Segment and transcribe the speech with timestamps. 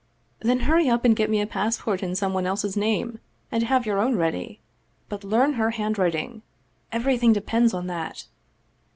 [0.39, 3.19] "Then hurry up and get me a passport in some one else's name,
[3.51, 4.59] and have your own ready.
[5.09, 6.41] But learn her handwriting.
[6.91, 8.25] Everything depends on that!